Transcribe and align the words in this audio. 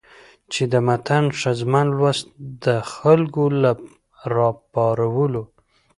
چې 0.51 0.63
د 0.71 0.73
متن 0.87 1.25
ښځمن 1.39 1.87
لوست 1.97 2.27
د 2.65 2.65
خلکو 2.93 3.43
له 3.61 3.71
راپارولو 4.35 5.43